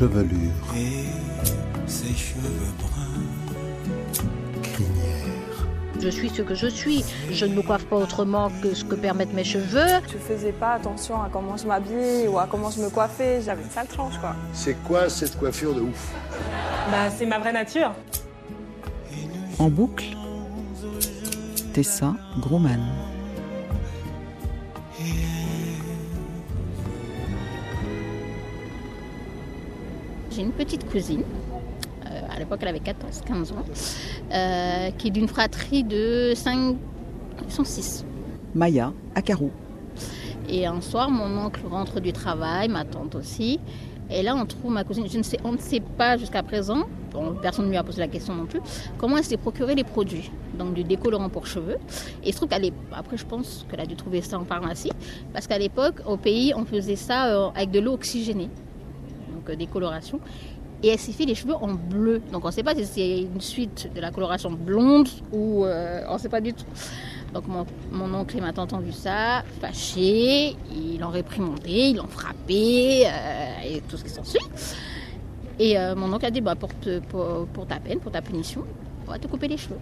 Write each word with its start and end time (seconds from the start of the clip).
chevelure. 0.00 0.50
Et 0.74 1.04
ses 1.86 2.14
cheveux 2.14 2.72
bruns. 2.78 4.22
Crinière. 4.62 5.66
Je 6.00 6.08
suis 6.08 6.30
ce 6.30 6.40
que 6.40 6.54
je 6.54 6.68
suis. 6.68 7.04
Je 7.30 7.44
ne 7.44 7.54
me 7.54 7.60
coiffe 7.60 7.84
pas 7.84 7.96
autrement 7.96 8.50
que 8.62 8.72
ce 8.72 8.82
que 8.82 8.94
permettent 8.94 9.34
mes 9.34 9.44
cheveux. 9.44 10.00
Je 10.10 10.16
faisais 10.16 10.52
pas 10.52 10.72
attention 10.72 11.20
à 11.20 11.28
comment 11.30 11.58
je 11.58 11.66
m'habillais 11.66 12.28
ou 12.28 12.38
à 12.38 12.46
comment 12.50 12.70
je 12.70 12.80
me 12.80 12.88
coiffais. 12.88 13.42
J'avais 13.42 13.62
une 13.62 13.68
sale 13.68 13.88
tranche, 13.88 14.16
quoi. 14.18 14.34
C'est 14.54 14.82
quoi 14.84 15.10
cette 15.10 15.38
coiffure 15.38 15.74
de 15.74 15.82
ouf? 15.82 16.14
Bah, 16.90 17.10
c'est 17.14 17.26
ma 17.26 17.38
vraie 17.38 17.52
nature. 17.52 17.92
En 19.58 19.68
boucle, 19.68 20.16
Tessa 21.74 22.14
Grumman. 22.38 22.80
J'ai 30.40 30.46
une 30.46 30.52
petite 30.52 30.90
cousine, 30.90 31.22
euh, 32.06 32.20
à 32.34 32.38
l'époque 32.38 32.60
elle 32.62 32.68
avait 32.68 32.78
14-15 32.78 33.52
ans, 33.52 33.56
euh, 34.32 34.90
qui 34.96 35.08
est 35.08 35.10
d'une 35.10 35.28
fratrie 35.28 35.84
de 35.84 36.32
5, 36.34 36.76
ils 37.46 37.52
sont 37.52 37.62
6. 37.62 38.06
Maya 38.54 38.90
Akarou. 39.14 39.50
Et 40.48 40.64
un 40.64 40.80
soir, 40.80 41.10
mon 41.10 41.44
oncle 41.44 41.60
rentre 41.70 42.00
du 42.00 42.14
travail, 42.14 42.68
ma 42.68 42.86
tante 42.86 43.16
aussi. 43.16 43.60
Et 44.08 44.22
là, 44.22 44.34
on 44.34 44.46
trouve 44.46 44.72
ma 44.72 44.82
cousine. 44.82 45.04
Je 45.10 45.18
ne 45.18 45.22
sais, 45.22 45.36
on 45.44 45.52
ne 45.52 45.58
sait 45.58 45.80
pas 45.80 46.16
jusqu'à 46.16 46.42
présent, 46.42 46.84
bon, 47.12 47.36
personne 47.42 47.66
ne 47.66 47.70
lui 47.70 47.76
a 47.76 47.84
posé 47.84 48.00
la 48.00 48.08
question 48.08 48.34
non 48.34 48.46
plus, 48.46 48.60
comment 48.96 49.18
elle 49.18 49.24
s'est 49.24 49.36
procuré 49.36 49.74
les 49.74 49.84
produits? 49.84 50.30
Donc 50.58 50.72
du 50.72 50.84
décolorant 50.84 51.28
pour 51.28 51.46
cheveux. 51.46 51.76
Et 52.24 52.28
il 52.28 52.32
se 52.32 52.38
trouve 52.38 52.48
qu'elle 52.48 52.64
est, 52.64 52.72
après, 52.92 53.18
je 53.18 53.26
pense 53.26 53.66
qu'elle 53.70 53.80
a 53.80 53.86
dû 53.86 53.94
trouver 53.94 54.22
ça 54.22 54.38
en 54.38 54.46
pharmacie, 54.46 54.90
parce 55.34 55.46
qu'à 55.46 55.58
l'époque, 55.58 55.96
au 56.06 56.16
pays, 56.16 56.54
on 56.56 56.64
faisait 56.64 56.96
ça 56.96 57.26
euh, 57.26 57.50
avec 57.54 57.70
de 57.72 57.80
l'eau 57.80 57.92
oxygénée, 57.92 58.48
euh, 59.50 59.56
décoloration. 59.56 60.20
Et 60.82 60.88
elle 60.88 60.98
s'est 60.98 61.12
fait 61.12 61.26
les 61.26 61.34
cheveux 61.34 61.54
en 61.54 61.74
bleu. 61.74 62.22
Donc 62.32 62.44
on 62.44 62.48
ne 62.48 62.52
sait 62.52 62.62
pas 62.62 62.74
si 62.74 62.86
c'est 62.86 63.20
une 63.20 63.40
suite 63.40 63.90
de 63.94 64.00
la 64.00 64.10
coloration 64.10 64.50
blonde 64.50 65.08
ou 65.30 65.64
euh, 65.64 66.02
on 66.08 66.14
ne 66.14 66.18
sait 66.18 66.30
pas 66.30 66.40
du 66.40 66.54
tout. 66.54 66.64
Donc 67.34 67.46
mon, 67.46 67.66
mon, 67.92 68.12
oncle 68.14 68.38
et 68.38 68.40
ma 68.40 68.52
tante 68.52 68.72
ont 68.72 68.78
vu 68.78 68.92
ça, 68.92 69.44
fâchés, 69.60 70.56
ils 70.74 70.98
l'ont 70.98 71.10
réprimandé, 71.10 71.90
ils 71.90 71.96
l'ont 71.96 72.08
frappé 72.08 73.06
euh, 73.06 73.68
et 73.68 73.82
tout 73.82 73.96
ce 73.98 74.04
qui 74.04 74.10
s'ensuit. 74.10 74.40
Et 75.58 75.76
mon 75.94 76.10
oncle 76.10 76.24
a 76.24 76.30
dit 76.30 76.40
bah, 76.40 76.54
pour, 76.54 76.70
ta 77.66 77.76
peine, 77.78 78.00
pour 78.00 78.10
ta 78.10 78.22
punition, 78.22 78.64
on 79.06 79.10
va 79.10 79.18
te 79.18 79.26
couper 79.26 79.46
les 79.46 79.58
cheveux. 79.58 79.78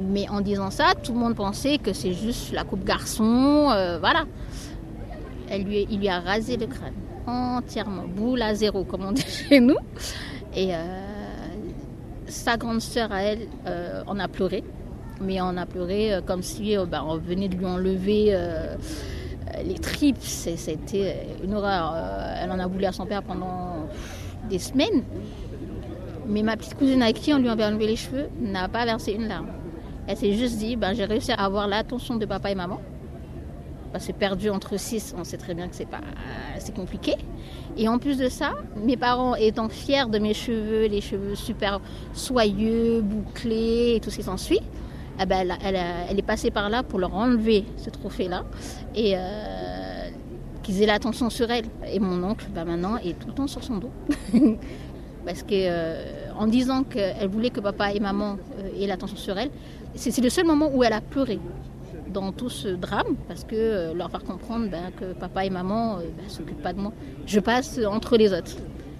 Mais 0.00 0.26
en 0.30 0.40
disant 0.40 0.70
ça, 0.70 0.94
tout 0.94 1.12
le 1.12 1.18
monde 1.18 1.34
pensait 1.34 1.76
que 1.76 1.92
c'est 1.92 2.14
juste 2.14 2.52
la 2.52 2.64
coupe 2.64 2.82
garçon, 2.82 3.64
voilà. 4.00 4.24
Il 5.52 5.98
lui 5.98 6.08
a 6.08 6.20
rasé 6.20 6.56
le 6.56 6.66
crâne 6.66 6.94
entièrement, 7.26 8.04
boule 8.06 8.42
à 8.42 8.54
zéro, 8.54 8.84
comme 8.84 9.04
on 9.04 9.12
dit 9.12 9.22
chez 9.22 9.60
nous. 9.60 9.76
Et 10.54 10.74
euh, 10.74 10.78
sa 12.26 12.56
grande 12.56 12.80
sœur 12.80 13.12
à 13.12 13.22
elle 13.22 13.48
en 14.06 14.18
a 14.18 14.28
pleuré 14.28 14.64
mais 15.20 15.40
on 15.40 15.56
a 15.56 15.66
pleuré 15.66 16.14
euh, 16.14 16.20
comme 16.22 16.42
si 16.42 16.76
euh, 16.76 16.86
bah, 16.86 17.04
on 17.06 17.16
venait 17.18 17.48
de 17.48 17.56
lui 17.56 17.66
enlever 17.66 18.28
euh, 18.30 18.74
les 19.64 19.74
tripes. 19.74 20.16
C'était 20.20 21.26
une 21.44 21.54
horreur. 21.54 21.94
elle 22.40 22.50
en 22.50 22.58
a 22.58 22.66
voulu 22.66 22.84
à 22.84 22.92
son 22.92 23.06
père 23.06 23.22
pendant 23.22 23.86
des 24.48 24.58
semaines. 24.58 25.04
Mais 26.26 26.42
ma 26.42 26.56
petite 26.56 26.74
cousine 26.74 27.02
à 27.02 27.12
qui 27.12 27.34
on 27.34 27.38
lui 27.38 27.48
avait 27.48 27.64
enlevé 27.64 27.86
les 27.86 27.96
cheveux 27.96 28.28
n'a 28.40 28.68
pas 28.68 28.84
versé 28.84 29.12
une 29.12 29.26
larme. 29.26 29.48
Elle 30.06 30.16
s'est 30.16 30.32
juste 30.32 30.58
dit, 30.58 30.76
ben, 30.76 30.94
j'ai 30.94 31.04
réussi 31.04 31.32
à 31.32 31.44
avoir 31.44 31.68
l'attention 31.68 32.16
de 32.16 32.26
papa 32.26 32.50
et 32.50 32.54
maman. 32.54 32.80
Que 33.92 34.12
perdu 34.12 34.50
entre 34.50 34.78
six, 34.78 35.14
on 35.18 35.24
sait 35.24 35.36
très 35.36 35.54
bien 35.54 35.68
que 35.68 35.74
c'est 35.74 35.88
pas, 35.88 36.00
c'est 36.58 36.74
compliqué. 36.74 37.16
Et 37.76 37.88
en 37.88 37.98
plus 37.98 38.18
de 38.18 38.28
ça, 38.28 38.52
mes 38.76 38.96
parents 38.96 39.34
étant 39.34 39.68
fiers 39.68 40.06
de 40.08 40.18
mes 40.18 40.34
cheveux, 40.34 40.86
les 40.86 41.00
cheveux 41.00 41.34
super 41.34 41.80
soyeux, 42.12 43.00
bouclés 43.02 43.94
et 43.96 44.00
tout 44.00 44.10
ce 44.10 44.16
qui 44.16 44.22
s'ensuit, 44.22 44.60
eh 45.20 45.26
ben, 45.26 45.56
elle, 45.62 46.18
est 46.18 46.22
passée 46.22 46.50
par 46.50 46.70
là 46.70 46.82
pour 46.82 46.98
leur 46.98 47.14
enlever 47.14 47.64
ce 47.76 47.90
trophée-là 47.90 48.44
et 48.94 49.14
euh, 49.16 50.08
qu'ils 50.62 50.82
aient 50.82 50.86
l'attention 50.86 51.28
sur 51.28 51.50
elle. 51.50 51.66
Et 51.92 51.98
mon 51.98 52.22
oncle, 52.24 52.46
ben, 52.54 52.64
maintenant, 52.64 52.96
est 52.96 53.18
tout 53.18 53.28
le 53.28 53.34
temps 53.34 53.46
sur 53.46 53.62
son 53.62 53.78
dos. 53.78 53.90
Parce 55.26 55.42
que 55.42 55.52
euh, 55.52 56.32
en 56.38 56.46
disant 56.46 56.84
qu'elle 56.84 57.28
voulait 57.28 57.50
que 57.50 57.60
papa 57.60 57.92
et 57.92 58.00
maman 58.00 58.38
euh, 58.58 58.82
aient 58.82 58.86
l'attention 58.86 59.16
sur 59.16 59.36
elle, 59.38 59.50
c'est 59.94 60.16
le 60.20 60.30
seul 60.30 60.46
moment 60.46 60.70
où 60.72 60.82
elle 60.82 60.94
a 60.94 61.00
pleuré 61.00 61.38
dans 62.10 62.32
tout 62.32 62.48
ce 62.48 62.68
drame, 62.68 63.16
parce 63.28 63.44
que 63.44 63.54
euh, 63.54 63.94
leur 63.94 64.10
faire 64.10 64.24
comprendre 64.24 64.68
ben, 64.68 64.90
que 64.98 65.12
papa 65.12 65.44
et 65.44 65.50
maman 65.50 65.98
ne 65.98 66.02
ben, 66.02 66.28
s'occupent 66.28 66.62
pas 66.62 66.72
de 66.72 66.80
moi. 66.80 66.92
Je 67.26 67.40
passe 67.40 67.80
entre 67.86 68.16
les 68.16 68.32
autres. 68.32 68.56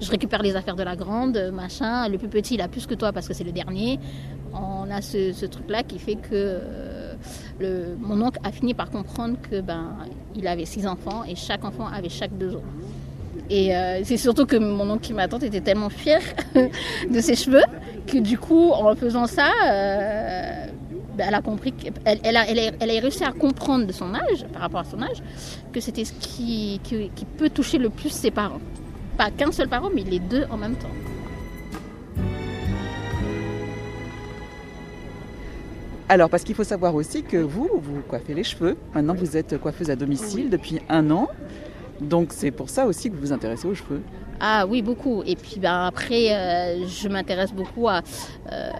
Je 0.00 0.10
récupère 0.10 0.42
les 0.42 0.56
affaires 0.56 0.74
de 0.74 0.82
la 0.82 0.96
grande, 0.96 1.38
machin. 1.52 2.08
Le 2.08 2.18
plus 2.18 2.28
petit, 2.28 2.54
il 2.54 2.60
a 2.60 2.66
plus 2.66 2.86
que 2.86 2.94
toi 2.94 3.12
parce 3.12 3.28
que 3.28 3.34
c'est 3.34 3.44
le 3.44 3.52
dernier 3.52 4.00
on 4.54 4.90
a 4.90 5.00
ce, 5.00 5.46
truc-là 5.46 5.82
qui 5.82 5.98
fait 5.98 6.16
que 6.16 6.60
euh, 7.60 7.94
mon 7.98 8.20
oncle 8.22 8.38
a 8.44 8.52
fini 8.52 8.74
par 8.74 8.90
comprendre 8.90 9.36
que 9.50 9.60
ben 9.60 9.96
il 10.34 10.46
avait 10.46 10.64
six 10.64 10.86
enfants 10.86 11.24
et 11.24 11.34
chaque 11.34 11.64
enfant 11.64 11.86
avait 11.86 12.08
chaque 12.08 12.36
deux 12.36 12.56
ans. 12.56 12.64
Et 13.50 13.74
euh, 13.74 14.00
c'est 14.04 14.16
surtout 14.16 14.46
que 14.46 14.56
mon 14.56 14.88
oncle 14.90 15.10
et 15.10 15.14
ma 15.14 15.28
tante 15.28 15.42
étaient 15.42 15.60
tellement 15.60 15.90
fiers 15.90 16.18
de 17.10 17.20
ses 17.20 17.34
cheveux 17.34 17.62
que 18.06 18.18
du 18.18 18.38
coup, 18.38 18.70
en 18.70 18.94
faisant 18.94 19.26
ça, 19.26 19.50
euh, 19.66 20.66
ben, 21.16 21.26
elle 21.28 21.34
a 21.34 21.42
compris 21.42 21.74
elle 22.04 22.36
a, 22.36 22.48
elle 22.48 22.58
a, 22.58 22.70
elle 22.80 22.90
a, 22.90 23.00
réussi 23.00 23.24
à 23.24 23.32
comprendre 23.32 23.86
de 23.86 23.92
son 23.92 24.14
âge, 24.14 24.46
par 24.52 24.62
rapport 24.62 24.80
à 24.80 24.84
son 24.84 25.02
âge, 25.02 25.22
que 25.72 25.80
c'était 25.80 26.04
ce 26.04 26.12
qui, 26.12 26.80
qui, 26.82 27.10
qui 27.14 27.24
peut 27.24 27.50
toucher 27.50 27.78
le 27.78 27.90
plus 27.90 28.10
ses 28.10 28.30
parents. 28.30 28.60
Pas 29.16 29.30
qu'un 29.30 29.52
seul 29.52 29.68
parent, 29.68 29.90
mais 29.94 30.02
les 30.02 30.18
deux 30.18 30.44
en 30.50 30.56
même 30.56 30.76
temps. 30.76 30.88
Alors, 36.08 36.28
parce 36.28 36.42
qu'il 36.42 36.54
faut 36.54 36.64
savoir 36.64 36.94
aussi 36.94 37.22
que 37.22 37.38
vous, 37.38 37.70
vous 37.72 38.02
coiffez 38.06 38.34
les 38.34 38.44
cheveux. 38.44 38.76
Maintenant, 38.94 39.14
vous 39.14 39.34
êtes 39.34 39.58
coiffeuse 39.58 39.88
à 39.88 39.96
domicile 39.96 40.44
oui. 40.44 40.50
depuis 40.50 40.78
un 40.90 41.10
an. 41.10 41.28
Donc, 42.02 42.32
c'est 42.34 42.50
pour 42.50 42.68
ça 42.68 42.84
aussi 42.84 43.08
que 43.08 43.14
vous 43.14 43.22
vous 43.22 43.32
intéressez 43.32 43.66
aux 43.66 43.74
cheveux. 43.74 44.02
Ah 44.38 44.66
oui, 44.68 44.82
beaucoup. 44.82 45.22
Et 45.24 45.36
puis, 45.36 45.58
ben, 45.58 45.86
après, 45.86 46.34
euh, 46.34 46.86
je 46.86 47.08
m'intéresse 47.08 47.52
beaucoup 47.54 47.88
à... 47.88 48.02
Euh, 48.50 48.70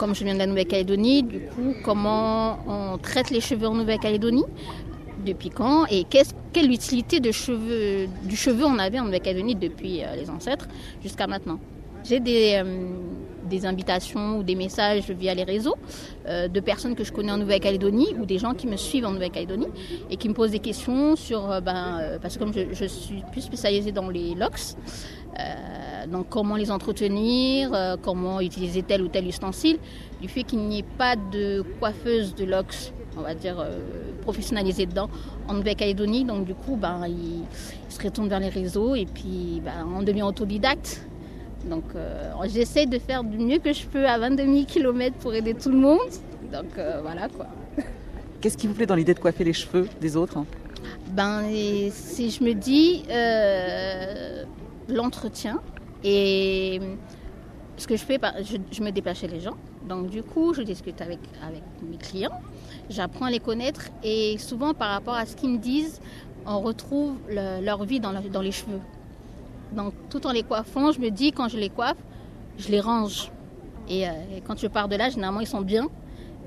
comme 0.00 0.14
je 0.14 0.24
viens 0.24 0.32
de 0.32 0.38
la 0.38 0.46
Nouvelle-Calédonie, 0.46 1.24
du 1.24 1.40
coup, 1.40 1.74
comment 1.84 2.58
on 2.66 2.96
traite 2.96 3.28
les 3.28 3.42
cheveux 3.42 3.66
en 3.66 3.74
Nouvelle-Calédonie 3.74 4.46
depuis 5.26 5.50
quand 5.50 5.84
et 5.90 6.04
qu 6.04 6.16
quelle 6.54 6.72
utilité 6.72 7.20
du 7.20 7.32
cheveu 7.34 8.64
on 8.64 8.78
avait 8.78 8.98
en 8.98 9.04
Nouvelle-Calédonie 9.04 9.56
depuis 9.56 10.02
euh, 10.02 10.16
les 10.16 10.30
ancêtres 10.30 10.68
jusqu'à 11.02 11.26
maintenant. 11.26 11.60
J'ai 12.02 12.18
des, 12.18 12.62
euh, 12.64 12.88
des, 13.44 13.66
invitations 13.66 14.38
ou 14.38 14.42
des 14.42 14.54
messages 14.54 15.10
via 15.10 15.34
les 15.34 15.44
réseaux 15.44 15.76
euh, 16.26 16.48
de 16.48 16.60
personnes 16.60 16.94
que 16.94 17.04
je 17.04 17.12
connais 17.12 17.32
en 17.32 17.36
Nouvelle-Calédonie 17.36 18.14
ou 18.18 18.24
des 18.24 18.38
gens 18.38 18.54
qui 18.54 18.66
me 18.66 18.76
suivent 18.76 19.04
en 19.04 19.10
Nouvelle-Calédonie 19.10 19.68
et 20.10 20.16
qui 20.16 20.30
me 20.30 20.34
posent 20.34 20.52
des 20.52 20.60
questions 20.60 21.14
sur, 21.14 21.60
ben, 21.60 22.18
parce 22.22 22.38
que 22.38 22.38
comme 22.38 22.54
je, 22.54 22.72
je, 22.72 22.86
suis 22.86 23.22
plus 23.32 23.42
spécialisée 23.42 23.92
dans 23.92 24.08
les 24.08 24.34
locks, 24.34 24.76
donc 26.06 26.28
comment 26.28 26.56
les 26.56 26.70
entretenir, 26.70 27.98
comment 28.02 28.40
utiliser 28.40 28.82
tel 28.82 29.02
ou 29.02 29.08
tel 29.08 29.26
ustensile, 29.26 29.78
du 30.20 30.28
fait 30.28 30.42
qu'il 30.42 30.60
n'y 30.60 30.80
ait 30.80 30.84
pas 30.98 31.16
de 31.16 31.64
coiffeuse 31.78 32.34
de 32.34 32.44
locks 32.44 32.92
on 33.16 33.22
va 33.22 33.34
dire, 33.34 33.58
euh, 33.60 33.78
professionnalisé 34.22 34.86
dedans 34.86 35.08
en 35.48 35.54
Nouvelle-Calédonie. 35.54 36.24
Donc 36.24 36.44
du 36.44 36.54
coup, 36.54 36.76
ben, 36.76 37.06
ils, 37.06 37.44
se 37.88 38.02
retournent 38.02 38.28
vers 38.28 38.40
les 38.40 38.48
réseaux 38.48 38.94
et 38.94 39.06
puis 39.06 39.60
ben, 39.64 39.86
on 39.94 40.02
devient 40.02 40.22
autodidacte. 40.22 41.06
Donc 41.68 41.84
euh, 41.94 42.32
j'essaie 42.48 42.86
de 42.86 42.98
faire 42.98 43.22
du 43.22 43.38
mieux 43.38 43.58
que 43.58 43.72
je 43.72 43.86
peux 43.86 44.06
à 44.06 44.18
22 44.18 44.44
000 44.44 44.64
km 44.66 45.16
pour 45.16 45.34
aider 45.34 45.54
tout 45.54 45.70
le 45.70 45.76
monde. 45.76 45.98
Donc 46.52 46.78
euh, 46.78 47.00
voilà 47.02 47.28
quoi. 47.28 47.46
Qu'est-ce 48.40 48.56
qui 48.56 48.66
vous 48.66 48.74
plaît 48.74 48.86
dans 48.86 48.94
l'idée 48.94 49.12
de 49.12 49.18
coiffer 49.18 49.44
les 49.44 49.52
cheveux 49.52 49.88
des 50.00 50.16
autres? 50.16 50.38
Ben 51.10 51.42
si 51.90 52.30
je 52.30 52.42
me 52.42 52.54
dis 52.54 53.02
euh, 53.10 54.44
l'entretien 54.88 55.60
et 56.04 56.80
ce 57.76 57.86
que 57.86 57.96
je 57.96 58.04
fais, 58.04 58.18
je, 58.42 58.56
je 58.70 58.82
me 58.82 58.90
déplace 58.90 59.18
chez 59.18 59.28
les 59.28 59.40
gens. 59.40 59.56
Donc 59.88 60.08
du 60.08 60.22
coup, 60.22 60.52
je 60.54 60.62
discute 60.62 61.00
avec, 61.00 61.18
mes 61.82 61.96
clients, 61.96 62.40
j'apprends 62.90 63.26
à 63.26 63.30
les 63.30 63.40
connaître 63.40 63.88
et 64.02 64.36
souvent 64.38 64.74
par 64.74 64.90
rapport 64.90 65.14
à 65.14 65.26
ce 65.26 65.34
qu'ils 65.34 65.50
me 65.50 65.58
disent, 65.58 66.00
on 66.46 66.60
retrouve 66.60 67.16
le, 67.28 67.64
leur 67.64 67.84
vie 67.84 68.00
dans, 68.00 68.12
les 68.12 68.52
cheveux. 68.52 68.80
Donc 69.72 69.94
tout 70.10 70.26
en 70.26 70.32
les 70.32 70.42
coiffant, 70.42 70.92
je 70.92 71.00
me 71.00 71.10
dis 71.10 71.32
quand 71.32 71.48
je 71.48 71.56
les 71.56 71.70
coiffe, 71.70 71.96
je 72.58 72.68
les 72.68 72.80
range. 72.80 73.30
Et, 73.88 74.06
euh, 74.06 74.12
quand 74.46 74.58
je 74.58 74.66
pars 74.66 74.88
de 74.88 74.96
là, 74.96 75.08
généralement 75.08 75.40
ils 75.40 75.46
sont 75.46 75.62
bien. 75.62 75.88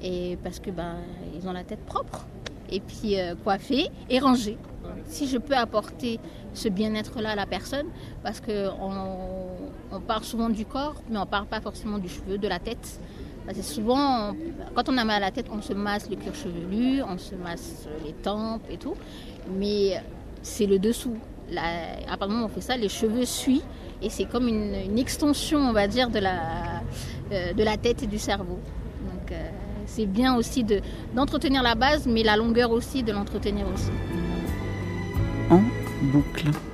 Et 0.01 0.37
parce 0.43 0.59
que 0.59 0.69
ben 0.69 0.95
ils 1.35 1.47
ont 1.47 1.53
la 1.53 1.63
tête 1.63 1.83
propre. 1.85 2.25
Et 2.69 2.79
puis 2.79 3.19
euh, 3.19 3.35
coiffée 3.35 3.89
et 4.09 4.19
rangée. 4.19 4.57
Si 5.05 5.27
je 5.27 5.37
peux 5.37 5.55
apporter 5.55 6.19
ce 6.53 6.69
bien-être-là 6.69 7.31
à 7.31 7.35
la 7.35 7.45
personne, 7.45 7.87
parce 8.23 8.39
qu'on 8.41 9.57
on 9.91 9.99
parle 9.99 10.23
souvent 10.23 10.49
du 10.49 10.65
corps, 10.65 10.95
mais 11.09 11.17
on 11.17 11.21
ne 11.21 11.25
parle 11.25 11.45
pas 11.45 11.61
forcément 11.61 11.97
du 11.97 12.09
cheveu, 12.09 12.37
de 12.37 12.47
la 12.47 12.59
tête. 12.59 12.99
Parce 13.45 13.57
que 13.57 13.63
souvent, 13.63 14.33
quand 14.73 14.87
on 14.89 14.97
a 14.97 15.03
mal 15.03 15.17
à 15.17 15.27
la 15.27 15.31
tête, 15.31 15.47
on 15.51 15.61
se 15.61 15.73
masse 15.73 16.09
le 16.09 16.15
cuir 16.15 16.33
chevelu, 16.33 17.03
on 17.03 17.17
se 17.17 17.35
masse 17.35 17.87
les 18.05 18.13
tempes 18.13 18.63
et 18.69 18.77
tout. 18.77 18.95
Mais 19.59 20.01
c'est 20.41 20.65
le 20.65 20.79
dessous 20.79 21.17
la, 21.49 21.61
à 22.07 22.17
partir 22.17 22.27
du 22.27 22.33
moment 22.35 22.45
où 22.45 22.49
on 22.49 22.53
fait 22.53 22.61
ça, 22.61 22.77
les 22.77 22.89
cheveux 22.89 23.25
suivent 23.25 23.63
et 24.01 24.09
c'est 24.09 24.25
comme 24.25 24.47
une, 24.47 24.97
extension, 24.97 25.59
on 25.59 25.73
va 25.73 25.87
dire, 25.87 26.09
de 26.09 26.19
la, 26.19 26.81
euh, 27.31 27.53
de 27.53 27.63
la 27.63 27.77
tête 27.77 28.03
et 28.03 28.07
du 28.07 28.19
cerveau. 28.19 28.59
Donc 29.01 29.31
euh, 29.31 29.49
c'est 29.85 30.05
bien 30.05 30.35
aussi 30.35 30.63
de- 30.63 30.81
d'entretenir 31.15 31.63
la 31.63 31.75
base, 31.75 32.07
mais 32.07 32.23
la 32.23 32.37
longueur 32.37 32.71
aussi, 32.71 33.03
de 33.03 33.11
l'entretenir 33.11 33.65
aussi. 33.73 33.91
Boucle. 36.03 36.72